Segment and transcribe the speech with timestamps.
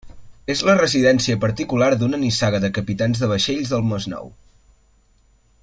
[0.53, 4.33] És la residència particular d’una nissaga de capitans de vaixells del Masnou.